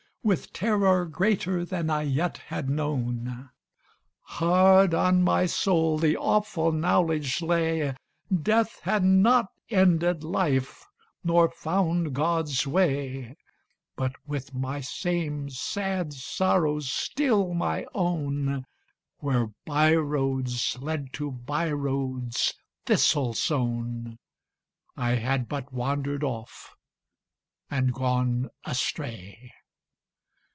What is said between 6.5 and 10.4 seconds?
knowledge lay, Death had not ended